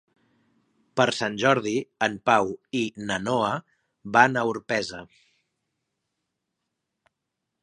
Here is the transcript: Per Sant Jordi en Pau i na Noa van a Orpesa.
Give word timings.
Per 0.99 1.05
Sant 1.17 1.35
Jordi 1.43 1.73
en 2.07 2.15
Pau 2.31 2.49
i 2.81 2.83
na 3.11 3.19
Noa 3.27 3.53
van 4.19 4.41
a 4.41 4.47
Orpesa. 4.57 5.07